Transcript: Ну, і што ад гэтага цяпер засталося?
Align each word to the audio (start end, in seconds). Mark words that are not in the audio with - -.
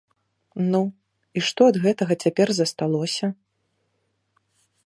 Ну, 0.71 0.81
і 1.41 1.43
што 1.49 1.61
ад 1.73 1.77
гэтага 1.85 2.13
цяпер 2.25 2.47
засталося? 2.61 3.27